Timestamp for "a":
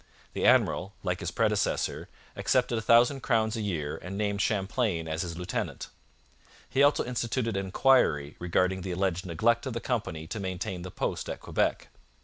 2.75-2.81, 3.55-3.61